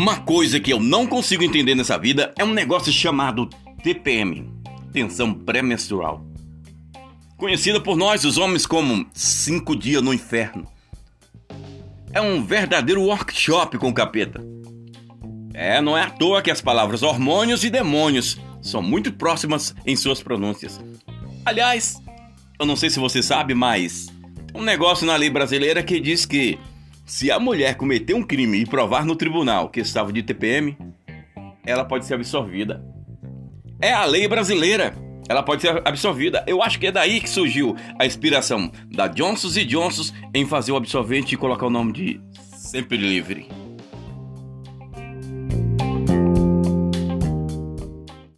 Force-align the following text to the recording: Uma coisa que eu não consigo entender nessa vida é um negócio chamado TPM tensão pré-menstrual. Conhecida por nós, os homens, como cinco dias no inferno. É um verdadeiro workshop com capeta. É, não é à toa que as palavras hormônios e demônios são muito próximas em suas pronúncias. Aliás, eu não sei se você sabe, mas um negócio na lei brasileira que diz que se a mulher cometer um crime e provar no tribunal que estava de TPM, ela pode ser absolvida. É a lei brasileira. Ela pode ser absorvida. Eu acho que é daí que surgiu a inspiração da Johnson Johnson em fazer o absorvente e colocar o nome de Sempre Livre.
Uma 0.00 0.18
coisa 0.18 0.58
que 0.58 0.72
eu 0.72 0.80
não 0.80 1.06
consigo 1.06 1.44
entender 1.44 1.74
nessa 1.74 1.98
vida 1.98 2.32
é 2.38 2.42
um 2.42 2.54
negócio 2.54 2.90
chamado 2.90 3.50
TPM 3.82 4.50
tensão 4.94 5.34
pré-menstrual. 5.34 6.24
Conhecida 7.36 7.78
por 7.78 7.98
nós, 7.98 8.24
os 8.24 8.38
homens, 8.38 8.64
como 8.64 9.06
cinco 9.12 9.76
dias 9.76 10.00
no 10.00 10.14
inferno. 10.14 10.66
É 12.14 12.18
um 12.18 12.42
verdadeiro 12.42 13.02
workshop 13.02 13.76
com 13.76 13.92
capeta. 13.92 14.42
É, 15.52 15.82
não 15.82 15.94
é 15.94 16.04
à 16.04 16.08
toa 16.08 16.40
que 16.40 16.50
as 16.50 16.62
palavras 16.62 17.02
hormônios 17.02 17.62
e 17.62 17.68
demônios 17.68 18.40
são 18.62 18.80
muito 18.80 19.12
próximas 19.12 19.74
em 19.84 19.96
suas 19.96 20.22
pronúncias. 20.22 20.80
Aliás, 21.44 22.00
eu 22.58 22.64
não 22.64 22.74
sei 22.74 22.88
se 22.88 22.98
você 22.98 23.22
sabe, 23.22 23.52
mas 23.52 24.06
um 24.54 24.62
negócio 24.62 25.06
na 25.06 25.16
lei 25.16 25.28
brasileira 25.28 25.82
que 25.82 26.00
diz 26.00 26.24
que 26.24 26.58
se 27.10 27.28
a 27.28 27.40
mulher 27.40 27.74
cometer 27.74 28.14
um 28.14 28.22
crime 28.22 28.58
e 28.58 28.64
provar 28.64 29.04
no 29.04 29.16
tribunal 29.16 29.68
que 29.68 29.80
estava 29.80 30.12
de 30.12 30.22
TPM, 30.22 30.78
ela 31.66 31.84
pode 31.84 32.06
ser 32.06 32.14
absolvida. 32.14 32.84
É 33.80 33.92
a 33.92 34.04
lei 34.04 34.28
brasileira. 34.28 34.94
Ela 35.28 35.42
pode 35.42 35.62
ser 35.62 35.82
absorvida. 35.84 36.44
Eu 36.46 36.62
acho 36.62 36.78
que 36.78 36.86
é 36.86 36.92
daí 36.92 37.20
que 37.20 37.28
surgiu 37.28 37.74
a 37.98 38.06
inspiração 38.06 38.70
da 38.86 39.08
Johnson 39.08 39.48
Johnson 39.66 40.14
em 40.32 40.46
fazer 40.46 40.70
o 40.70 40.76
absorvente 40.76 41.34
e 41.34 41.38
colocar 41.38 41.66
o 41.66 41.70
nome 41.70 41.92
de 41.92 42.20
Sempre 42.56 42.96
Livre. 42.96 43.59